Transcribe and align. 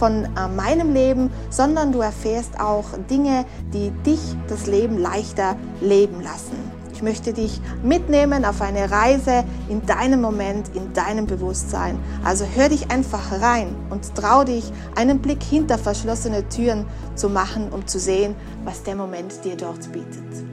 von 0.00 0.24
äh, 0.24 0.48
meinem 0.48 0.94
Leben, 0.94 1.30
sondern 1.50 1.92
du 1.92 2.00
erfährst 2.00 2.58
auch 2.58 2.86
Dinge, 3.10 3.44
die 3.74 3.90
dich 4.02 4.20
das 4.48 4.66
Leben 4.66 4.98
leichter 4.98 5.56
leben 5.82 6.22
lassen. 6.22 6.56
Ich 6.94 7.02
möchte 7.02 7.34
dich 7.34 7.60
mitnehmen 7.82 8.44
auf 8.46 8.62
eine 8.62 8.90
Reise 8.90 9.44
in 9.68 9.84
deinem 9.86 10.22
Moment, 10.22 10.74
in 10.74 10.92
deinem 10.94 11.26
Bewusstsein. 11.26 11.98
Also 12.24 12.46
hör 12.46 12.70
dich 12.70 12.90
einfach 12.90 13.40
rein 13.40 13.76
und 13.90 14.14
trau 14.14 14.44
dich, 14.44 14.64
einen 14.96 15.20
Blick 15.20 15.42
hinter 15.42 15.76
verschlossene 15.78 16.48
Türen 16.48 16.86
zu 17.14 17.28
machen, 17.28 17.70
um 17.70 17.86
zu 17.86 17.98
sehen, 17.98 18.34
was 18.64 18.82
der 18.82 18.96
Moment 18.96 19.44
dir 19.44 19.56
dort 19.56 19.92
bietet. 19.92 20.44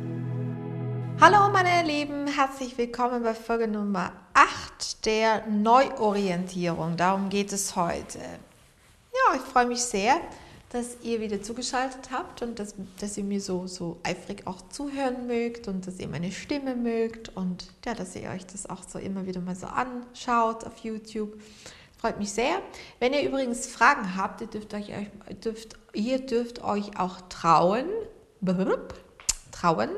Hallo 1.21 1.51
meine 1.51 1.87
Lieben, 1.87 2.27
herzlich 2.27 2.77
willkommen 2.77 3.23
bei 3.23 3.33
Folge 3.33 3.67
Nummer 3.67 4.11
8 4.33 5.05
der 5.05 5.47
Neuorientierung. 5.47 6.95
Darum 6.97 7.29
geht 7.29 7.51
es 7.53 7.75
heute. 7.75 8.19
Ich 9.35 9.41
freue 9.41 9.65
mich 9.65 9.81
sehr, 9.81 10.21
dass 10.69 10.97
ihr 11.01 11.21
wieder 11.21 11.41
zugeschaltet 11.41 12.09
habt 12.11 12.41
und 12.41 12.59
dass, 12.59 12.75
dass 12.99 13.17
ihr 13.17 13.23
mir 13.23 13.39
so, 13.39 13.67
so 13.67 13.97
eifrig 14.03 14.45
auch 14.45 14.61
zuhören 14.69 15.27
mögt 15.27 15.67
und 15.67 15.87
dass 15.87 15.99
ihr 15.99 16.07
meine 16.07 16.31
Stimme 16.31 16.75
mögt 16.75 17.35
und 17.35 17.67
ja, 17.85 17.93
dass 17.93 18.15
ihr 18.15 18.29
euch 18.29 18.45
das 18.45 18.69
auch 18.69 18.83
so 18.87 18.99
immer 18.99 19.25
wieder 19.25 19.39
mal 19.39 19.55
so 19.55 19.67
anschaut 19.67 20.65
auf 20.65 20.77
YouTube. 20.79 21.39
Freut 21.97 22.19
mich 22.19 22.31
sehr. 22.31 22.61
Wenn 22.99 23.13
ihr 23.13 23.23
übrigens 23.23 23.65
Fragen 23.65 24.15
habt, 24.15 24.41
ihr 24.41 24.47
dürft 24.47 24.73
euch, 24.73 24.91
dürft, 25.43 25.75
ihr 25.93 26.19
dürft 26.19 26.63
euch 26.63 26.99
auch 26.99 27.21
trauen 27.29 27.85
trauen, 29.59 29.89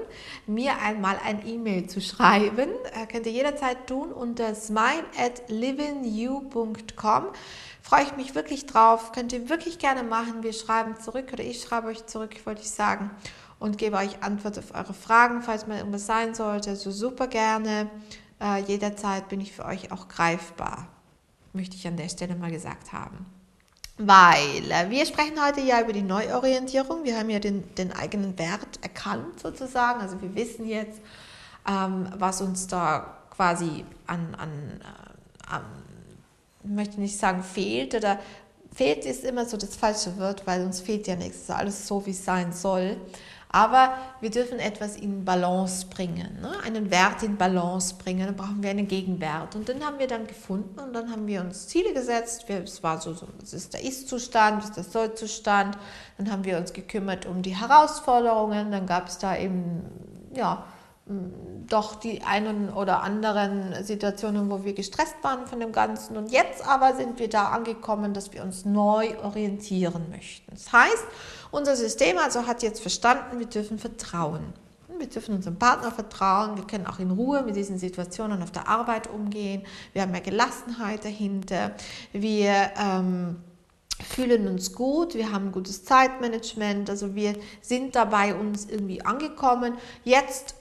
mir 0.48 0.80
einmal 0.82 1.18
ein 1.24 1.46
E-Mail 1.48 1.88
zu 1.88 2.02
schreiben. 2.02 2.70
Äh, 2.94 3.06
könnt 3.08 3.26
ihr 3.26 3.32
jederzeit 3.32 3.88
tun 3.88 4.12
unter 4.12 4.56
smile 4.56 5.06
at 5.18 5.44
livingyou.com. 5.48 7.26
Freue 7.82 8.04
ich 8.04 8.16
mich 8.16 8.36
wirklich 8.36 8.66
drauf. 8.66 9.12
Könnt 9.12 9.34
ihr 9.34 9.50
wirklich 9.50 9.80
gerne 9.80 10.04
machen. 10.04 10.44
Wir 10.44 10.54
schreiben 10.54 11.00
zurück 11.00 11.30
oder 11.34 11.44
ich 11.44 11.62
schreibe 11.62 11.88
euch 11.88 12.06
zurück, 12.06 12.36
wollte 12.46 12.62
ich 12.62 12.72
sagen. 12.72 13.12
Und 13.60 13.78
gebe 13.78 13.98
euch 13.98 14.24
Antwort 14.24 14.58
auf 14.58 14.74
eure 14.74 14.94
Fragen, 14.94 15.42
falls 15.42 15.68
mal 15.68 15.80
irgendwas 15.80 16.06
sein 16.06 16.34
sollte. 16.34 16.76
So 16.76 16.92
super 16.92 17.28
gerne. 17.28 17.90
Äh, 18.42 18.62
jederzeit 18.64 19.28
bin 19.28 19.42
ich 19.42 19.52
für 19.52 19.66
euch 19.66 19.92
auch 19.92 20.08
greifbar. 20.08 20.88
Möchte 21.52 21.76
ich 21.76 21.88
an 21.88 21.98
der 21.98 22.10
Stelle 22.10 22.36
mal 22.36 22.52
gesagt 22.52 22.94
haben. 22.94 23.39
Weil 24.02 24.72
äh, 24.72 24.90
wir 24.90 25.06
sprechen 25.06 25.46
heute 25.46 25.60
ja 25.60 25.82
über 25.82 25.92
die 25.92 26.02
Neuorientierung. 26.02 27.04
Wir 27.04 27.20
haben 27.20 27.30
ja 27.30 27.40
den, 27.40 27.76
den 27.76 27.92
eigenen 27.92 28.40
Wert 28.40 28.80
erkannt 28.82 29.42
sozusagen. 29.42 30.00
Also 30.00 30.22
wir 30.22 30.34
wissen 30.36 30.66
jetzt, 30.66 31.02
ähm, 31.68 32.08
was 32.18 32.42
uns 32.42 32.68
da 32.68 33.18
quasi 33.30 33.84
an, 34.08 34.36
an, 34.36 34.80
äh, 34.80 35.54
an, 35.54 35.64
möchte 36.64 37.02
nicht 37.02 37.18
sagen 37.18 37.44
fehlt 37.44 37.94
oder 37.94 38.20
fehlt 38.74 39.04
ist 39.04 39.26
immer 39.26 39.46
so 39.46 39.58
das 39.58 39.76
falsche 39.76 40.18
Wort, 40.18 40.48
weil 40.48 40.64
uns 40.64 40.80
fehlt 40.80 41.06
ja 41.06 41.18
nichts. 41.18 41.50
Alles 41.50 41.86
so, 41.86 42.06
wie 42.06 42.12
es 42.12 42.24
sein 42.24 42.54
soll. 42.54 42.96
Aber 43.52 43.96
wir 44.22 44.30
dürfen 44.30 44.60
etwas 44.60 44.96
in 44.96 45.26
Balance 45.26 45.88
bringen, 45.88 46.40
ne? 46.40 46.52
einen 46.64 46.92
Wert 46.92 47.24
in 47.24 47.36
Balance 47.36 47.96
bringen. 47.96 48.28
Dann 48.28 48.36
brauchen 48.36 48.62
wir 48.62 48.70
einen 48.70 48.88
Gegenwert. 48.88 49.56
Und 49.56 49.68
den 49.68 49.84
haben 49.84 49.98
wir 49.98 50.06
dann 50.08 50.28
gefunden 50.28 50.80
und 50.80 50.94
dann 50.94 51.12
haben 51.12 51.26
wir 51.26 51.42
uns 51.42 51.68
Ziele 51.68 51.94
gesetzt. 51.94 52.46
Es 52.48 52.84
war 52.84 53.02
so, 53.02 53.14
so 53.14 53.28
das 53.40 53.54
ist 53.54 53.74
der 53.74 53.84
Ist-Zustand, 53.84 54.60
das 54.60 54.70
ist 54.70 54.76
der 54.76 54.84
Soll-Zustand. 54.84 55.80
Dann 56.20 56.32
haben 56.32 56.44
wir 56.44 56.58
uns 56.58 56.74
gekümmert 56.74 57.26
um 57.26 57.42
die 57.42 57.56
Herausforderungen. 57.56 58.72
Dann 58.72 58.86
gab 58.86 59.08
es 59.08 59.18
da 59.18 59.36
eben, 59.36 59.82
ja, 60.36 60.64
doch 61.68 61.96
die 61.96 62.22
einen 62.24 62.70
oder 62.70 63.02
anderen 63.02 63.84
Situationen, 63.84 64.50
wo 64.50 64.64
wir 64.64 64.74
gestresst 64.74 65.16
waren 65.22 65.48
von 65.48 65.60
dem 65.60 65.72
Ganzen. 65.72 66.18
Und 66.18 66.32
jetzt 66.32 66.66
aber 66.68 66.96
sind 66.96 67.20
wir 67.20 67.30
da 67.30 67.50
angekommen, 67.50 68.14
dass 68.14 68.34
wir 68.34 68.44
uns 68.44 68.66
neu 68.66 69.18
orientieren 69.24 70.10
möchten. 70.10 70.52
Das 70.52 70.72
heißt, 70.72 71.06
unser 71.52 71.76
System 71.76 72.18
also 72.18 72.46
hat 72.46 72.64
jetzt 72.64 72.82
verstanden, 72.82 73.40
wir 73.40 73.48
dürfen 73.48 73.80
vertrauen. 73.80 74.54
Wir 74.98 75.08
dürfen 75.08 75.36
unserem 75.36 75.58
Partner 75.58 75.92
vertrauen, 75.92 76.58
wir 76.58 76.68
können 76.68 76.86
auch 76.86 77.00
in 77.00 77.12
Ruhe 77.12 77.42
mit 77.44 77.56
diesen 77.56 77.80
Situationen 77.80 78.44
auf 78.44 78.52
der 78.52 78.68
Arbeit 78.68 79.10
umgehen, 79.10 79.64
wir 79.94 80.02
haben 80.02 80.12
mehr 80.12 80.20
Gelassenheit 80.20 81.06
dahinter, 81.06 81.72
wir 82.12 82.72
ähm, 82.78 83.38
fühlen 84.04 84.48
uns 84.50 84.74
gut, 84.74 85.16
wir 85.16 85.32
haben 85.32 85.54
gutes 85.54 85.86
Zeitmanagement, 85.86 86.90
also 86.90 87.16
wir 87.16 87.36
sind 87.62 87.96
dabei 87.96 88.36
uns 88.36 88.66
irgendwie 88.66 89.02
angekommen. 89.02 89.76
Jetzt 90.04 90.59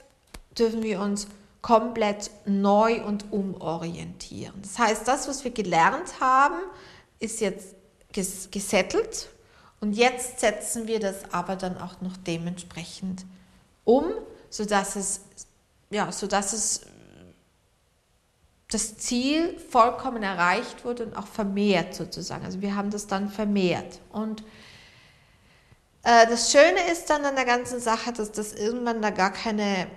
dürfen 0.57 0.83
wir 0.83 0.99
uns 0.99 1.27
komplett 1.61 2.31
neu 2.45 3.03
und 3.03 3.31
umorientieren. 3.31 4.55
Das 4.61 4.79
heißt, 4.79 5.07
das, 5.07 5.27
was 5.27 5.43
wir 5.43 5.51
gelernt 5.51 6.19
haben, 6.19 6.59
ist 7.19 7.41
jetzt 7.41 7.75
gesettelt 8.11 9.29
und 9.81 9.93
jetzt 9.93 10.39
setzen 10.39 10.87
wir 10.87 10.99
das 10.99 11.31
aber 11.31 11.55
dann 11.55 11.77
auch 11.77 12.01
noch 12.01 12.17
dementsprechend 12.17 13.25
um, 13.83 14.05
sodass 14.49 14.95
es, 14.95 15.21
ja, 15.89 16.11
sodass 16.11 16.53
es 16.53 16.81
das 18.71 18.97
Ziel 18.97 19.57
vollkommen 19.71 20.21
erreicht 20.21 20.85
wurde 20.85 21.05
und 21.05 21.17
auch 21.17 21.27
vermehrt 21.27 21.95
sozusagen. 21.95 22.45
Also 22.45 22.61
wir 22.61 22.75
haben 22.75 22.91
das 22.91 23.07
dann 23.07 23.29
vermehrt. 23.29 23.99
Und 24.11 24.43
äh, 26.03 26.27
das 26.27 26.51
Schöne 26.51 26.91
ist 26.91 27.09
dann 27.09 27.25
an 27.25 27.35
der 27.35 27.45
ganzen 27.45 27.79
Sache, 27.79 28.13
dass 28.13 28.31
das 28.31 28.53
irgendwann 28.53 29.01
da 29.01 29.09
gar 29.09 29.33
keine 29.33 29.87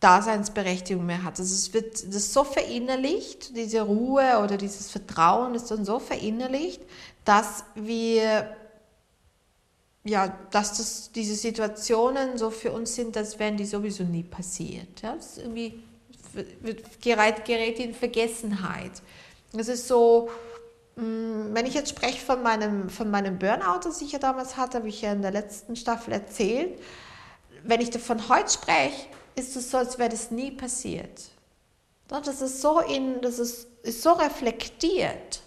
Daseinsberechtigung 0.00 1.04
mehr 1.04 1.22
hat. 1.22 1.38
Also 1.38 1.54
es 1.54 1.74
wird 1.74 2.14
das 2.14 2.32
so 2.32 2.42
verinnerlicht, 2.42 3.54
diese 3.54 3.82
Ruhe 3.82 4.40
oder 4.42 4.56
dieses 4.56 4.90
Vertrauen 4.90 5.54
ist 5.54 5.70
dann 5.70 5.84
so 5.84 5.98
verinnerlicht, 5.98 6.80
dass 7.24 7.64
wir 7.74 8.56
ja, 10.04 10.34
dass 10.50 10.78
das, 10.78 11.12
diese 11.12 11.34
Situationen 11.34 12.38
so 12.38 12.50
für 12.50 12.72
uns 12.72 12.94
sind, 12.94 13.16
als 13.16 13.38
wären 13.38 13.58
die 13.58 13.66
sowieso 13.66 14.04
nie 14.04 14.22
passiert. 14.22 15.02
Ja? 15.02 15.14
Das 15.14 15.36
ist 15.36 15.38
irgendwie 15.38 15.82
gerät, 17.02 17.44
gerät 17.44 17.78
in 17.78 17.94
Vergessenheit. 17.94 18.92
Es 19.52 19.68
ist 19.68 19.88
so, 19.88 20.30
mm, 20.96 21.52
wenn 21.52 21.66
ich 21.66 21.74
jetzt 21.74 21.90
spreche 21.90 22.24
von 22.24 22.42
meinem, 22.42 22.88
von 22.88 23.10
meinem 23.10 23.38
Burnout, 23.38 23.80
das 23.84 24.00
ich 24.00 24.12
ja 24.12 24.18
damals 24.18 24.56
hatte, 24.56 24.78
habe 24.78 24.88
ich 24.88 25.02
ja 25.02 25.12
in 25.12 25.20
der 25.20 25.32
letzten 25.32 25.76
Staffel 25.76 26.14
erzählt. 26.14 26.78
Wenn 27.62 27.82
ich 27.82 27.90
davon 27.90 28.28
heute 28.30 28.50
spreche, 28.50 29.06
ist 29.34 29.56
es 29.56 29.70
so, 29.70 29.78
als 29.78 29.98
wäre 29.98 30.08
das 30.08 30.30
nie 30.30 30.50
passiert. 30.50 31.30
Das 32.08 32.40
ist 32.40 32.60
so, 32.60 32.80
in, 32.80 33.20
das 33.20 33.38
ist, 33.38 33.68
ist 33.82 34.02
so 34.02 34.12
reflektiert, 34.12 35.40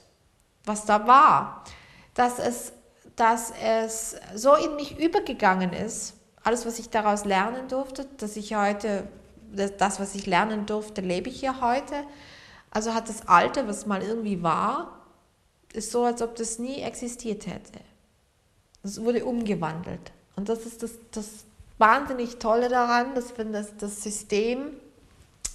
was 0.66 0.86
da 0.86 1.06
war, 1.06 1.64
dass 2.14 2.40
es 2.40 2.74
dass 3.16 3.52
es 3.64 4.16
so 4.36 4.56
in 4.56 4.76
mich 4.76 5.00
übergegangen 5.00 5.74
ist, 5.74 6.14
alles, 6.44 6.66
was 6.66 6.80
ich 6.80 6.90
daraus 6.90 7.26
lernen 7.26 7.68
durfte, 7.68 8.06
dass 8.18 8.36
ich 8.36 8.56
heute, 8.56 9.08
das, 9.52 10.00
was 10.00 10.16
ich 10.16 10.26
lernen 10.26 10.66
durfte, 10.66 11.02
lebe 11.02 11.30
ich 11.30 11.42
ja 11.42 11.62
heute. 11.62 11.96
Also 12.72 12.94
hat 12.94 13.08
das 13.08 13.28
Alte, 13.28 13.68
was 13.68 13.86
mal 13.86 14.02
irgendwie 14.02 14.42
war, 14.42 15.00
ist 15.74 15.92
so, 15.92 16.04
als 16.04 16.22
ob 16.22 16.36
das 16.36 16.60
nie 16.60 16.82
existiert 16.82 17.46
hätte. 17.46 17.80
Es 18.84 19.02
wurde 19.02 19.26
umgewandelt. 19.26 20.12
Und 20.36 20.50
das 20.50 20.66
ist 20.66 20.84
das, 20.84 20.91
das 21.12 21.46
wahnsinnig 21.78 22.40
Tolle 22.40 22.70
daran, 22.70 23.16
dass 23.16 23.37
wenn 23.37 23.52
das, 23.52 23.75
das 23.78 24.03
System 24.03 24.72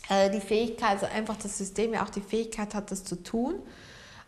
äh, 0.09 0.31
die 0.31 0.41
Fähigkeit, 0.41 0.91
also 0.91 1.07
einfach 1.07 1.37
das 1.37 1.59
System 1.59 1.95
ja 1.95 2.05
auch 2.05 2.11
die 2.11 2.21
Fähigkeit 2.21 2.75
hat, 2.75 2.91
das 2.91 3.05
zu 3.05 3.23
tun 3.23 3.55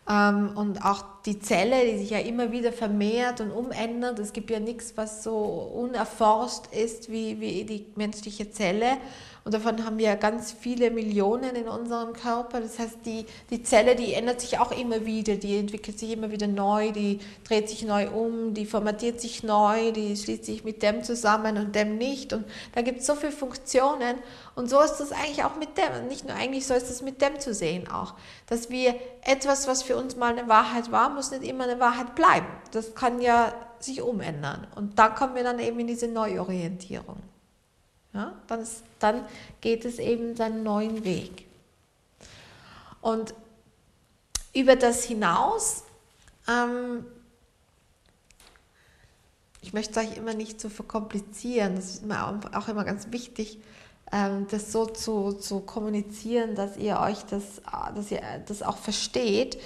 ähm, 0.09 0.51
und 0.55 0.83
auch 0.83 1.20
die 1.25 1.39
Zelle, 1.39 1.85
die 1.85 1.99
sich 1.99 2.09
ja 2.09 2.19
immer 2.19 2.51
wieder 2.51 2.71
vermehrt 2.71 3.41
und 3.41 3.51
umändert. 3.51 4.17
Es 4.19 4.33
gibt 4.33 4.49
ja 4.49 4.59
nichts, 4.59 4.93
was 4.95 5.23
so 5.23 5.35
unerforscht 5.35 6.63
ist 6.71 7.11
wie, 7.11 7.39
wie 7.39 7.63
die 7.63 7.85
menschliche 7.95 8.49
Zelle. 8.51 8.97
Und 9.43 9.55
davon 9.55 9.83
haben 9.85 9.97
wir 9.97 10.15
ganz 10.17 10.51
viele 10.51 10.91
Millionen 10.91 11.55
in 11.55 11.67
unserem 11.67 12.13
Körper. 12.13 12.61
Das 12.61 12.77
heißt, 12.77 12.99
die, 13.05 13.25
die 13.49 13.63
Zelle, 13.63 13.95
die 13.95 14.13
ändert 14.13 14.39
sich 14.39 14.59
auch 14.59 14.71
immer 14.71 15.05
wieder, 15.07 15.35
die 15.35 15.57
entwickelt 15.57 15.97
sich 15.97 16.11
immer 16.11 16.29
wieder 16.29 16.45
neu, 16.45 16.91
die 16.91 17.19
dreht 17.47 17.67
sich 17.67 17.83
neu 17.83 18.09
um, 18.09 18.53
die 18.53 18.67
formatiert 18.67 19.19
sich 19.19 19.41
neu, 19.41 19.91
die 19.93 20.15
schließt 20.15 20.45
sich 20.45 20.63
mit 20.63 20.83
dem 20.83 21.03
zusammen 21.03 21.57
und 21.57 21.73
dem 21.73 21.97
nicht. 21.97 22.33
Und 22.33 22.45
da 22.75 22.81
gibt 22.81 22.99
es 22.99 23.07
so 23.07 23.15
viele 23.15 23.31
Funktionen. 23.31 24.17
Und 24.53 24.69
so 24.69 24.79
ist 24.79 24.97
das 24.97 25.11
eigentlich 25.11 25.43
auch 25.43 25.55
mit 25.55 25.69
dem, 25.75 26.07
nicht 26.07 26.27
nur 26.27 26.35
eigentlich, 26.35 26.67
so 26.67 26.75
ist 26.75 26.91
es 26.91 27.01
mit 27.01 27.19
dem 27.21 27.39
zu 27.39 27.55
sehen 27.55 27.89
auch. 27.89 28.13
Dass 28.45 28.69
wir 28.69 28.93
etwas, 29.23 29.67
was 29.67 29.81
für 29.81 29.97
uns 29.97 30.17
mal 30.17 30.37
eine 30.37 30.47
Wahrheit 30.49 30.91
war, 30.91 31.10
muss 31.11 31.31
nicht 31.31 31.43
immer 31.43 31.65
eine 31.65 31.79
Wahrheit 31.79 32.15
bleiben. 32.15 32.47
Das 32.71 32.95
kann 32.95 33.21
ja 33.21 33.53
sich 33.79 34.01
umändern. 34.01 34.67
Und 34.75 34.99
dann 34.99 35.15
kommen 35.15 35.35
wir 35.35 35.43
dann 35.43 35.59
eben 35.59 35.79
in 35.79 35.87
diese 35.87 36.07
Neuorientierung. 36.07 37.17
Ja, 38.13 38.33
dann, 38.47 38.61
ist, 38.61 38.83
dann 38.99 39.25
geht 39.61 39.85
es 39.85 39.97
eben 39.97 40.35
seinen 40.35 40.63
neuen 40.63 41.03
Weg. 41.03 41.45
Und 43.01 43.33
über 44.53 44.75
das 44.75 45.03
hinaus, 45.03 45.83
ähm, 46.47 47.05
ich 49.61 49.73
möchte 49.73 49.99
es 49.99 50.05
euch 50.05 50.17
immer 50.17 50.33
nicht 50.33 50.59
zu 50.59 50.67
so 50.67 50.75
verkomplizieren, 50.75 51.75
das 51.75 51.85
ist 51.85 52.05
mir 52.05 52.39
auch 52.53 52.67
immer 52.67 52.83
ganz 52.83 53.11
wichtig, 53.11 53.59
ähm, 54.11 54.47
das 54.51 54.71
so 54.71 54.85
zu, 54.85 55.33
zu 55.33 55.61
kommunizieren, 55.61 56.55
dass 56.55 56.75
ihr 56.75 56.99
euch 56.99 57.23
das, 57.25 57.61
dass 57.95 58.11
ihr 58.11 58.21
das 58.45 58.61
auch 58.61 58.77
versteht. 58.77 59.57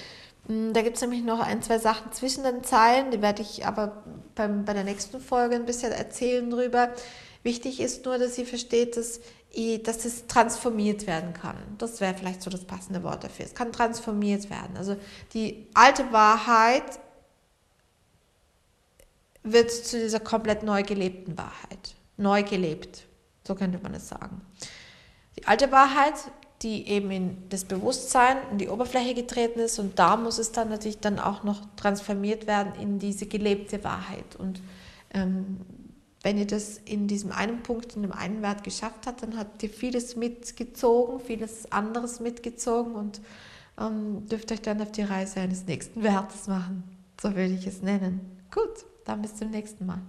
Hm, 0.47 0.73
da 0.73 0.81
gibt 0.81 0.95
es 0.95 1.01
nämlich 1.01 1.23
noch 1.23 1.39
ein, 1.39 1.61
zwei 1.61 1.79
Sachen 1.79 2.11
zwischen 2.11 2.43
den 2.43 2.63
Zeilen, 2.63 3.11
die 3.11 3.21
werde 3.21 3.41
ich 3.41 3.65
aber 3.65 4.03
beim, 4.35 4.65
bei 4.65 4.73
der 4.73 4.83
nächsten 4.83 5.19
Folge 5.19 5.55
ein 5.55 5.65
bisschen 5.65 5.91
erzählen 5.91 6.49
drüber. 6.49 6.93
Wichtig 7.43 7.79
ist 7.79 8.05
nur, 8.05 8.17
dass 8.17 8.37
ihr 8.37 8.45
versteht, 8.45 8.97
dass, 8.97 9.19
dass 9.83 10.05
es 10.05 10.27
transformiert 10.27 11.07
werden 11.07 11.33
kann. 11.33 11.57
Das 11.77 12.01
wäre 12.01 12.15
vielleicht 12.15 12.41
so 12.41 12.49
das 12.49 12.65
passende 12.65 13.03
Wort 13.03 13.23
dafür. 13.23 13.45
Es 13.45 13.53
kann 13.53 13.71
transformiert 13.71 14.49
werden. 14.49 14.77
Also 14.77 14.97
die 15.33 15.67
alte 15.73 16.11
Wahrheit 16.11 16.99
wird 19.43 19.71
zu 19.71 19.99
dieser 19.99 20.19
komplett 20.19 20.63
neu 20.63 20.83
gelebten 20.83 21.37
Wahrheit. 21.37 21.95
Neu 22.17 22.43
gelebt, 22.43 23.05
so 23.45 23.53
könnte 23.53 23.79
man 23.81 23.93
es 23.93 24.09
sagen. 24.09 24.41
Die 25.37 25.45
alte 25.45 25.71
Wahrheit, 25.71 26.15
die 26.65 26.87
eben 26.87 27.11
in 27.11 27.37
das 27.49 27.63
Bewusstsein, 27.63 28.37
in 28.51 28.57
die 28.57 28.69
Oberfläche 28.69 29.13
getreten 29.13 29.59
ist 29.59 29.77
und 29.77 29.99
da 29.99 30.17
muss 30.17 30.39
es 30.39 30.51
dann 30.51 30.69
natürlich 30.69 30.99
dann 30.99 31.19
auch 31.19 31.43
noch 31.43 31.61
transformiert 31.75 32.47
werden 32.47 32.73
in 32.81 32.97
diese 32.97 33.27
gelebte 33.27 33.83
Wahrheit. 33.83 34.35
Und 34.35 34.61
ähm, 35.13 35.57
wenn 36.23 36.39
ihr 36.39 36.47
das 36.47 36.79
in 36.79 37.07
diesem 37.07 37.31
einen 37.31 37.61
Punkt, 37.61 37.95
in 37.95 38.01
dem 38.01 38.11
einen 38.11 38.41
Wert 38.41 38.63
geschafft 38.63 39.05
habt, 39.05 39.21
dann 39.21 39.37
habt 39.37 39.61
ihr 39.61 39.69
vieles 39.69 40.15
mitgezogen, 40.15 41.19
vieles 41.19 41.71
anderes 41.71 42.19
mitgezogen 42.19 42.95
und 42.95 43.21
ähm, 43.79 44.25
dürft 44.25 44.51
euch 44.51 44.63
dann 44.63 44.81
auf 44.81 44.91
die 44.91 45.03
Reise 45.03 45.41
eines 45.41 45.67
nächsten 45.67 46.01
Wertes 46.01 46.47
machen. 46.47 46.83
So 47.21 47.35
würde 47.35 47.53
ich 47.53 47.67
es 47.67 47.83
nennen. 47.83 48.21
Gut, 48.51 48.85
dann 49.05 49.21
bis 49.21 49.35
zum 49.35 49.51
nächsten 49.51 49.85
Mal. 49.85 50.01